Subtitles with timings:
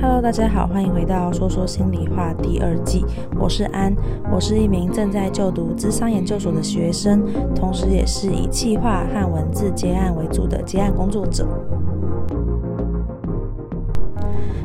[0.00, 3.04] Hello，大家好，欢迎回到说说心里话第二季。
[3.38, 3.94] 我是安，
[4.32, 11.46] 我是一名正在就读咨商研究所的学生，同时也是以企划和文字接案为主的接案工作者。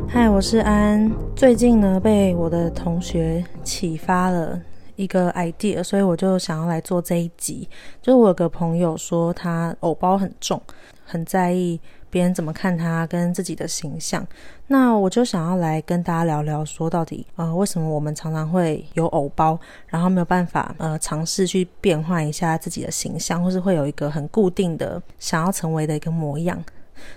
[0.07, 1.11] 嗨，我是安。
[1.35, 4.59] 最近呢，被我的同学启发了
[4.95, 7.67] 一个 idea，所以我就想要来做这一集。
[8.01, 10.59] 就是我有个朋友说，他偶包很重，
[11.05, 11.79] 很在意。
[12.09, 14.25] 别人怎么看他跟自己的形象？
[14.67, 26.61] 那我就想要来跟大家聊聊，说到底，呃，为什么我们常常会有偶包，然后没有办法，呃，尝试去变换一下自己的形象，或是会有一个很固定的想要成为的一个模样？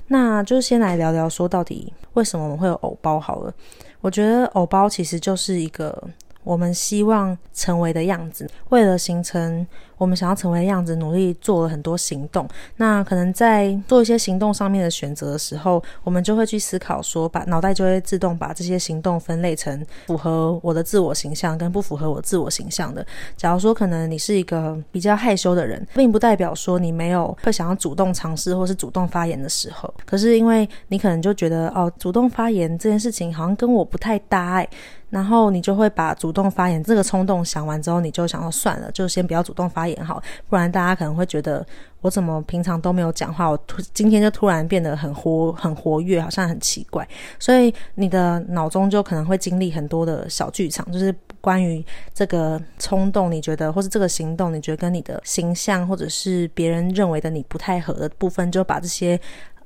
[0.06, 3.52] 那就先来聊聊，说到底为什么我们会有偶包好了。
[4.00, 6.02] 我觉得偶包其实就是一个
[6.50, 9.64] 我们希望成为的样子，为了形成。
[10.00, 12.48] 我们想要成为的样子，努力做了很多行动。
[12.76, 23.06] 那可能在做一些行动上面的选择的时候，我们就会去思考说，把脑袋就会自动把这些行动分类成符合我的自我形象跟不符合我自我形象的。
[23.36, 29.92] 假如说可能你是一个比较害羞的人，并不代表说你没有会想要主动尝试或是主动发言的时候。
[30.06, 34.68] 可是因为你可能就觉得哦，主动发言这件事情好像跟我不太搭哎，
[35.10, 40.04] 然后你就会把主动发言这个冲动想完之后，你就想要算了，就先不要主动发言。
[40.04, 41.66] 好，不然大家可能会觉得
[42.00, 47.06] 我怎么平常都没有讲话，我突今天就突然变得很活很活跃，好像很奇怪。
[47.38, 59.20] 所以你的脑中就可能会经历很多的小剧场，就是关于这个冲动，你觉得或是这个行动，你觉得跟你的形象或者是别人认为的你不太合的部分，就把这些。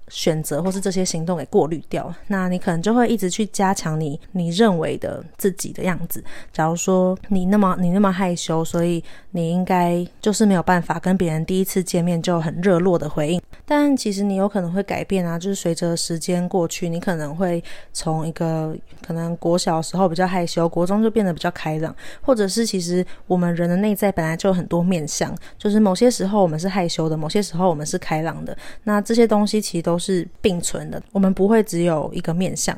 [0.09, 6.23] 选择或是这些行动给过滤掉，那你可能就会一直去加强你你认为的自己的样子。
[6.53, 13.41] 假如说你那么你那么害羞，所以你应该就是没有办法跟别人第一次见面就很热络的回应。
[13.65, 28.55] 但其实你有可能会改变啊，就是随着时间过去，你可能会从一个可能国小时候比较害羞，国中就变得比较开朗，或者是其实我们人的内在本来就有很多面相，就是某些时候我们是害羞的，某些时候我们是开朗的。
[28.83, 29.94] 那这些东西其实都。
[29.95, 32.77] 都是并存的，我们不会只有一个面相。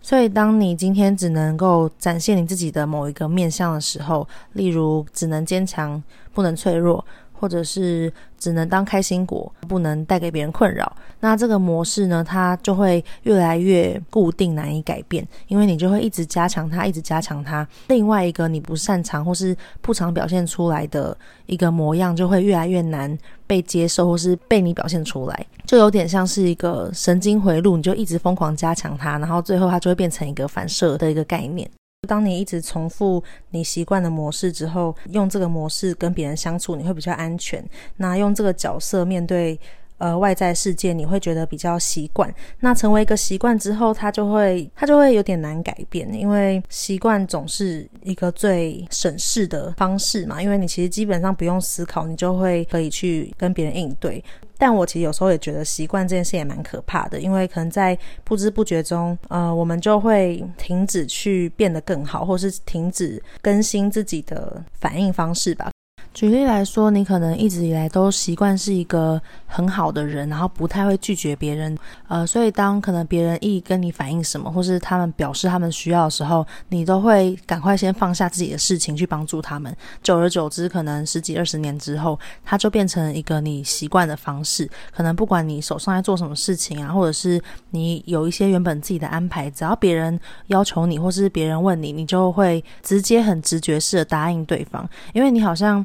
[0.00, 6.02] 所以，当你今天只能够展现你自己的某一个面相的时候，例如只能坚强，
[6.34, 7.04] 不能脆弱。
[7.42, 10.96] 或者是只能当开心果，不能带给别人困扰。
[11.18, 17.66] 那这个模式呢，它就会越来越固定，难以改变，因为你就会一直加强它，一直加强它。
[17.88, 21.16] 另外一个你不擅长或是不常表现出来的
[21.46, 25.46] 一个模样，就会越来越难被接受，或是被你表现出来。
[25.66, 31.68] 就有点像是一个神经回路，你就一直疯狂加强它，然后最后它就会变成一个反射的一个概念。
[32.08, 37.64] 当你一直重复你习惯的模式之后，用这个模式跟别人相处，你会比较安全。
[37.98, 39.56] 那用这个角色面对
[39.98, 42.34] 呃外在世界，你会觉得比较习惯。
[42.58, 50.42] 那成为一个习惯之后，它就会它就会有点难改变，因为习惯总是一个最省事的方式嘛。
[50.42, 54.22] 因为你其实基本上不用思考，你就会可以去跟别人应对。
[54.62, 65.71] 但我其实有时候也觉得习惯这件事也蛮可怕的，因为可能在不知不觉中，呃，我们就会停止去变得更好，或是停止更新自己的反应方式吧。
[66.14, 79.74] 举例来说，你可能一直以来都习惯是一个很好的人，然后不太会拒绝别人，呃，所以当可能别人一跟你反映什么，或是他们表示他们需要的时候，你都会赶快先放下自己的事情去帮助他们。
[80.02, 84.68] 久而久之，可能十几二十年之后，它就变成一个你习惯的方式。
[84.94, 95.84] 可能不管你手上在做什么事情啊，或者是你有一些原本自己的安排，只要别人要求你，或是别人问你，你就会直接很直觉式的答应对方，因为你好像。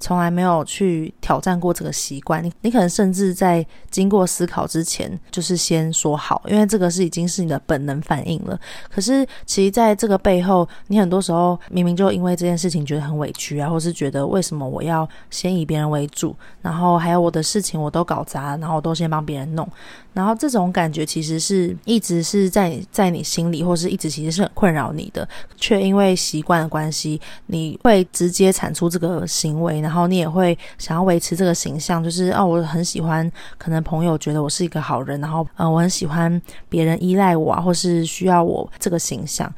[0.00, 8.58] 从来没有去挑战过这个习惯，你你可能甚至在经过思考之前，就是先说好，因为这个是已经是你的本能反应了。
[8.90, 19.68] 可是，其实在这个背后，你很多时候明明就因为这件事情觉得很委屈啊，或是觉得为什么我要先以别人为主，然后还有我的事情我都搞砸，然后我都先帮别人弄，
[20.14, 29.89] 然后这种感觉其实是一直是在在你心里，或是一直其实是很困扰你的，却因为习惯的关系，你会直接产出这个行为呢。
[29.90, 33.28] 然后你也会想要维持这个形象，就是哦，我很喜欢，
[33.58, 39.52] 可能朋友觉得我是一个好人，然后呃，我很喜欢别人依赖我啊，或是需要我这个形象。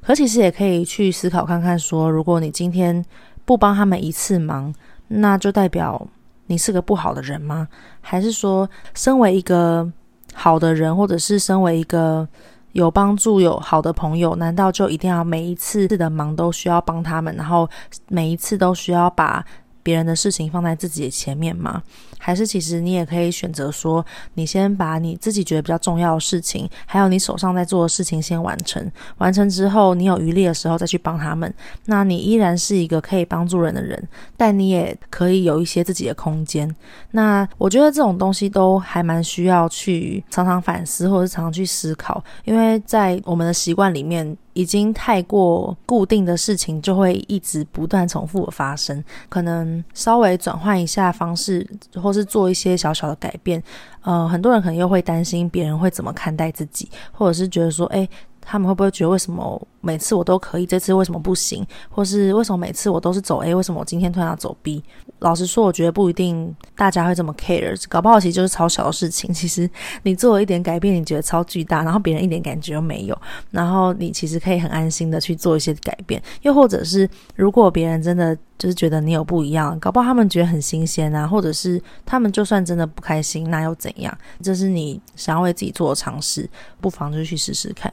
[0.00, 3.04] 可其实也可以去思考看看，说如果你今天
[3.44, 4.72] 不帮他们一次忙，
[5.08, 6.06] 那就代表
[6.46, 7.66] 你是个不好的人吗？
[8.00, 9.90] 还是说，身为一个
[10.32, 12.26] 好的人，或者是身为一个
[12.72, 17.68] 有帮助、有好的朋友，难道就一定要每一次的忙都需要帮他们，然后
[18.08, 19.44] 每一次都需要把
[19.82, 21.82] 别人的事情放在自己的前面吗？
[22.18, 31.52] 还是其实你也可以选择说，你先把你自己觉得比较重要的事情，还有你手上在做的事情先完成，完成之后你有余力的时候再去帮他们。
[31.86, 34.00] 那你依然是一个可以帮助人的人，
[34.36, 36.72] 但你也可以有一些自己的空间。
[37.10, 44.36] 那我觉得这种东西都还蛮需要去常常反思，或者是常常去思考，因为在我们的习惯里面。
[44.54, 49.02] 已经太过固定的事情，就会一直不断重复的发生。
[49.28, 53.62] 可能稍微转换一下方式，或是做一些小小的改变，
[54.02, 58.08] 呃，很多人可能又会担心别人会怎么看待自己，或者是觉得说，诶，
[58.44, 61.64] 他们会不会觉得为什么每次我都可以，这次为什么不行？
[61.88, 64.82] 或是为什么每次我都是走 A，为什么我今天突然要走 B？
[65.20, 69.32] 老实说，我觉得不一定大家会这么 care，搞不好其实就是超小的事情。
[69.34, 69.68] 其实
[70.02, 73.18] 你做了一点改变，你觉得超巨大，然后别人一点感觉都没有，
[73.50, 76.20] 然后你其实可以很安心的去做一些改变。
[76.42, 84.16] 又或者是，如果别人真的就是觉得你有不一样，搞不好他们觉得很新鲜啊，或者是他们就算真的不开心，那又怎样？
[84.42, 86.48] 这是你想要为自己做的尝试，
[86.80, 87.92] 不妨就去试试看。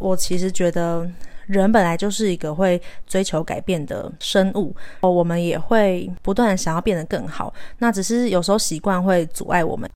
[0.00, 1.08] 我其实觉得。
[1.46, 7.52] 人本来就是一个会追求改变的生物，我们也会不断想要变得更好。
[7.78, 9.90] 那只是有时候习惯会阻碍我们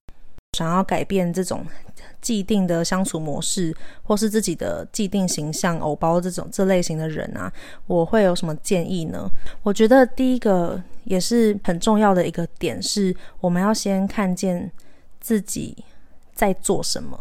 [0.57, 1.65] 想要改变这种
[2.19, 3.73] 既定的相处模式，
[4.03, 5.79] 或是自己的既定形象。
[5.79, 7.49] 偶包这种这类型的人啊，
[7.87, 9.25] 我会有什么建议呢？
[9.63, 14.69] 我觉得第一个也是很重要的一个点是，我们要先看见
[15.21, 15.77] 自己
[16.33, 17.17] 在做什么。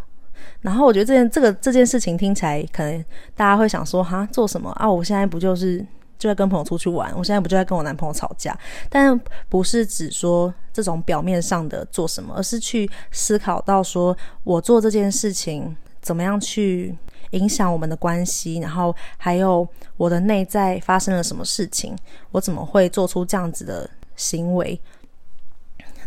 [0.60, 3.04] 然后我觉得这件这个这件事情听起来，可能
[3.36, 4.90] 大家会想说，哈，做什么啊？
[4.90, 5.78] 我现在不就是
[6.18, 7.12] 就在跟朋友出去玩？
[7.16, 8.58] 我现在不就在跟我男朋友吵架？
[8.88, 9.18] 但
[9.48, 16.96] 不是只说这种表面上的做什么，而是去思考到说我做这件事情怎么样去
[17.30, 19.66] 影响我们的关系，然后还有
[19.96, 21.96] 我的内在发生了什么事情，
[22.30, 24.80] 我怎么会做出这样子的行为？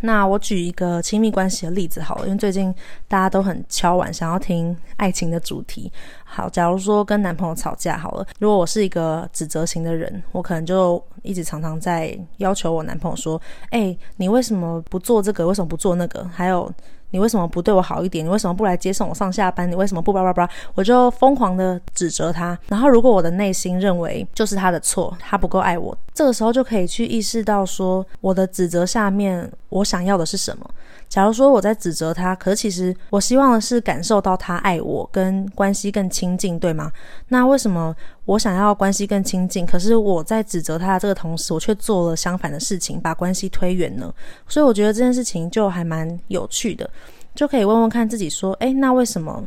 [0.02, 2.74] 那我举一个亲密关系的例子好了，因为最近
[3.08, 5.92] 大家都很敲碗，想要听爱情的主题。
[6.24, 13.42] 好，假如说跟男朋友吵架好了，如果我是一个指责型的人，我可能就一直常常在要求我男朋友说
[13.72, 15.48] ：“诶，你为什么不做这个？
[15.48, 16.72] 为什么不做那个？”还有。
[17.12, 18.25] 你为什么不对我好一点？
[18.25, 19.69] 你为什么不来接送我上下班？
[19.69, 20.50] 你为什么不叭叭叭？
[20.75, 22.57] 我就疯狂的指责他。
[22.68, 30.69] 然后，如果我的内心认为就是他的错，他不够爱我，这个时候就可以去意识到说，我的指责下面我想要的是什么。
[31.09, 36.92] 假如说我在指责他，可是其实我希望的是感受到他爱我，跟关系更亲近，对吗？
[37.30, 37.95] 那为什么
[38.25, 44.13] 我想要关系更亲近，可是我在指责他的这个同时，我却做了相反的事情，把关系推远呢？
[44.48, 46.89] 所以我觉得这件事情就还蛮有趣的，
[47.33, 49.44] 就可以问问看自己说：诶，那为什么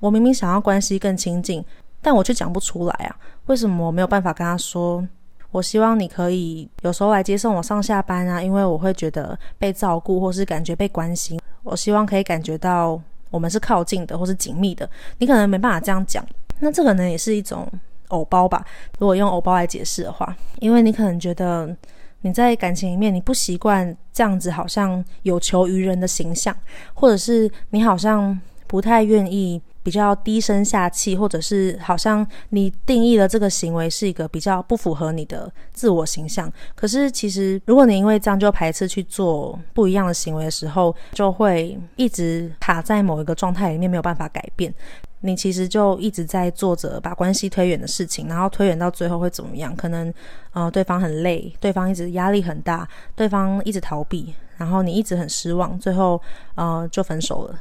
[0.00, 1.62] 我明明想要关系更亲近，
[2.00, 3.16] 但我却讲不出来啊？
[3.46, 5.06] 为什么我没有办法跟他说？
[5.52, 11.38] 我希望你可以有时候来接送我上下班啊，因为我会觉得被照顾，或是感觉被关心。
[11.62, 13.00] 我希望可以感觉到
[13.30, 14.88] 我们是靠近的，或是紧密的。
[15.18, 16.26] 你可能没办法这样讲，
[16.58, 17.68] 那这可能也是一种
[18.08, 18.64] 偶包吧。
[18.98, 21.76] 如果用偶包来解释的话，因为你可能觉得
[22.22, 26.56] 你在感情里面你不习惯这样子，好像有求于人的形象，
[26.94, 29.60] 或者是你好像不太愿意。
[29.82, 36.50] 比较低声下气，或者是好像你定义了这个行为是一个比较不符合你的自我形象。
[36.74, 44.72] 可是其实，如果你因为这样就排斥去做不一样的行为的时候，就会一直卡在某一个状态里面，没有办法改变。
[45.24, 49.74] 你其实就一直在做着把关系推远的事情，然后推远到最后会怎么样？
[49.76, 50.12] 可能
[50.52, 56.20] 呃，对方很累，对方一直压力很大，对方一直逃避，然后你一直很失望，最后
[56.56, 57.60] 呃就分手了。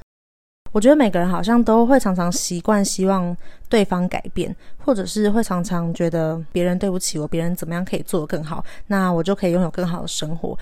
[0.71, 3.35] 我觉得每个人好像都会常常习惯希望
[3.67, 10.57] 对方改变，或者是会常常觉得别人对不起我，别人怎么样可以做得更好，那我就可以拥有更好的生活。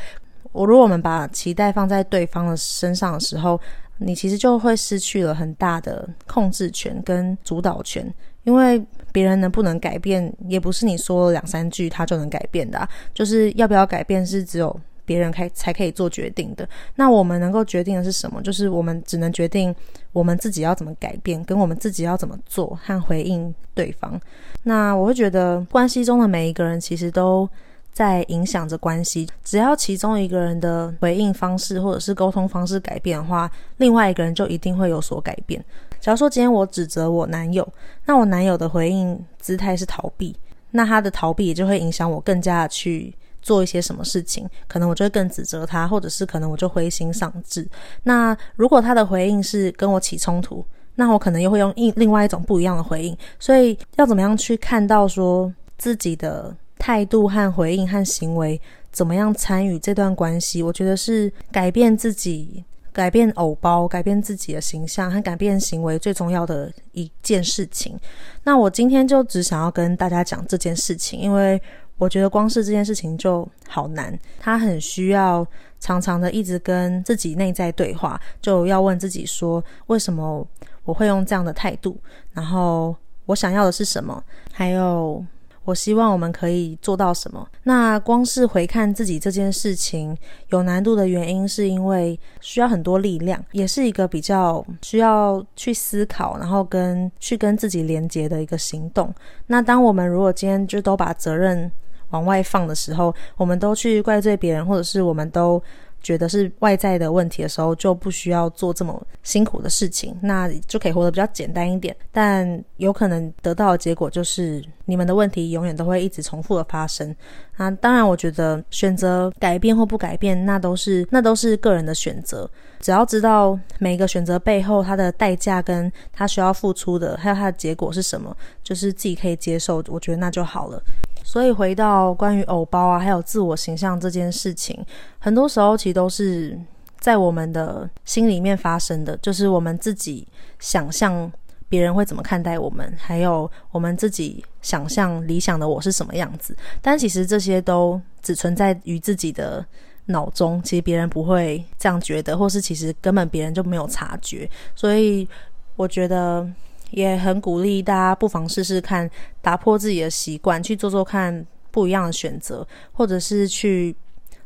[0.52, 3.60] 我如果我们把期待放在对方的身上的时候，
[3.98, 8.12] 你其实就会失去了很大的控制权跟主导权，
[8.46, 14.80] 因为别人能不能改变，也不是你说两三句他就能改变的，就是要不要改变是只有。
[15.10, 18.40] 别人开才可以做决定的，那我们能够决定的是什么？
[18.44, 19.76] 就是我们只能决定
[20.14, 24.22] 我们自己要怎么改变，跟我们自己要怎么做和回应对方。
[24.62, 27.50] 那我会觉得，关系中的每一个人其实都
[27.92, 29.28] 在影响着关系。
[29.44, 35.60] 只要其中一个人的回应方式或者是沟通方式改变的话，另外一个人就一定会有所改变。
[36.00, 37.68] 假如说今天我指责我男友，
[38.06, 40.36] 那我男友的回应姿态是逃避，
[40.70, 43.12] 那他的逃避也就会影响我更加去。
[43.42, 47.68] 做一些什么事情，可能我就会更指责他，或者是可能我就灰心丧志。
[48.04, 50.64] 那如果他的回应是跟我起冲突，
[50.96, 53.18] 那我可能又会用另另外一种不一样的回应。
[53.40, 58.60] 所以要怎么样去看到说自己的态度和回应和行为
[58.92, 62.64] 怎么样参与这段关系，我觉得是改变自己。
[62.92, 67.98] 改变偶包，改变自己的形象和改变行为最重要的一件事情。
[68.44, 71.62] 那我今天就只想要跟大家讲这件事情，因为
[72.00, 75.46] 我觉得光是这件事情就好难，他很需要
[75.80, 80.44] 常常的一直跟自己内在对话，就要问自己说，为什么
[80.86, 81.96] 我会用这样的态度？
[82.34, 82.96] 然后
[83.28, 84.24] 我想要的是什么？
[84.52, 85.24] 还有。
[85.66, 87.48] 我希望我们可以做到什么？
[87.62, 99.14] 那光是回看自己这件事情有难度的原因，是因为需要很多力量，也是一个比较需要去思考，然后跟去跟自己连接的一个行动。
[99.46, 101.72] 那当我们如果今天就都把责任
[102.10, 105.62] 往外放的时候，我们都去怪罪别人，或者是我们都。
[106.02, 111.94] 觉得是外在的问题的时候，就不需要做这么辛苦的事情，那就可以活得比较简单一点。
[112.10, 117.14] 但有可能得到的结果就是，你们的问题永远都会一直重复的发生。
[117.58, 122.50] 啊，当然，我觉得选择改变或不改变，那都是那都是个人的选择。
[122.80, 130.82] 只要知道每一个选择背后它的代价跟它需要付出的，还有它的结果是什么，就是自己可以接受，我觉得那就好了。
[131.24, 134.84] 所以回到关于偶包啊，还有自我形象这件事情，
[135.20, 136.58] 很多时候其实都是
[137.00, 141.32] 在我们的心里面发生的，就是我们自己想象
[141.68, 146.56] 别人会怎么看待我们，还有我们自己想象理想的我是什么样子。
[146.82, 149.64] 但其实这些都只存在于自己的
[150.06, 154.50] 脑中，其实别人不会这样觉得，或是其实根本别人就没有察觉。
[154.76, 155.28] 所以
[155.76, 156.50] 我觉得。
[156.92, 159.10] 也很鼓励大家不妨试试看，
[159.42, 163.96] 打破自己的习惯，去做做看不一样的选择，或者是去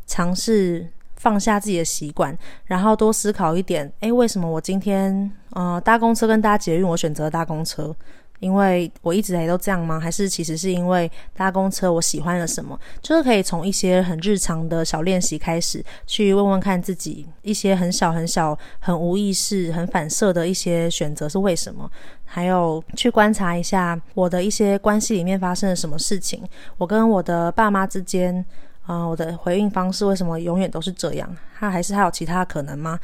[0.06, 7.96] 尝试放下自己的习惯，然后多思考一点，诶，为什么我今天呃搭公车跟搭捷运，我选择搭公车？
[8.44, 9.98] 因为我一直也都这样吗？
[9.98, 12.78] 还是其实是因为搭公车我喜欢了什么？
[13.02, 21.90] 就是可以从一些很日常的小练习开始，去问问看自己一些很小很小、很无意识、很反射的一些选择是为什么？
[22.26, 26.44] 还有去观察一下我的一些关系里面发生了什么事情。
[26.78, 28.44] 我跟我的爸妈之间，
[28.86, 31.34] 啊、我的回应方式为什么永远都是这样？
[31.58, 33.00] 他还是还有其他可能吗？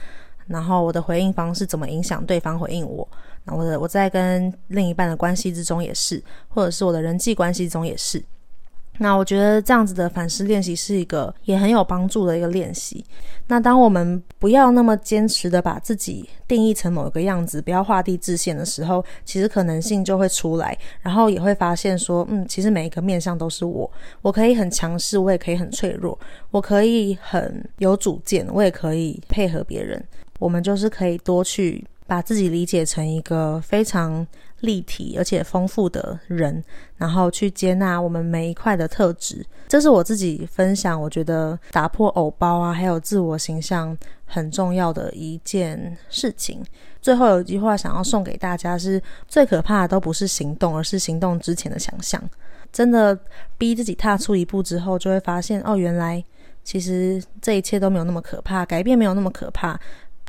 [0.50, 3.08] 然后我的回应方式怎么影响对方回应我？
[3.46, 8.22] 那我的我在跟另一半的关系之中也是，或者是我的人际关系中也是。
[9.02, 13.06] 那我觉得这样子的反思练习是一个也很有帮助的一个练习。
[13.48, 23.90] 那当我们不要那么坚持的把自己定义成某一个样子，不要画地自限的时候，其实可能性就会出来，然后也会发现说，嗯，其实每一个面向都是我，
[24.22, 26.20] 我可以很强势，我也可以很脆弱，
[26.52, 30.04] 我可以很有主见，我也可以配合别人。
[30.40, 34.26] 我们就是可以多去把自己理解成一个非常
[34.62, 36.64] 立体而且丰富的人，
[36.98, 39.46] 然后去接纳我们每一块的特质。
[39.68, 46.64] 这是我自己分享，我觉得打破偶包啊，还有自我形象很重要的一件事情。
[47.02, 52.22] 最后有一句话想要送给大家是：最可怕的都不是行动，而是行动之前的想象。
[52.74, 53.18] 真的
[53.58, 56.24] 逼自己踏出一步之后，就会发现哦，原来
[56.64, 59.80] 其实这一切都没有那么可怕，改变没有那么可怕。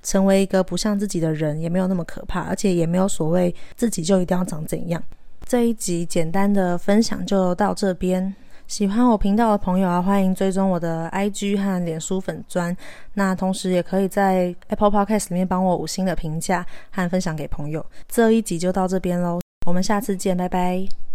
[0.02, 5.02] 成为一个不像自己的人也没有那么可怕，而且也没有所谓自己就一定要长怎样。
[5.46, 8.34] 这一集简单的分享就到这边。
[8.68, 12.76] 喜欢我频道的朋友啊，欢迎追踪我的 IG 和脸书粉砖。
[13.14, 17.84] 那同时也可以在 Apple Podcast 里面帮我五星的评价和分享给朋友。
[18.08, 21.09] 这一集就到这边喽，我们下次见，拜拜。